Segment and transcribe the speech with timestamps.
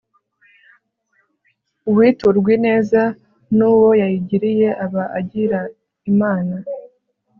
[1.89, 3.03] uwiturwa ineza
[3.57, 5.59] n'uwo yayigiriye aba agira
[6.11, 6.55] imana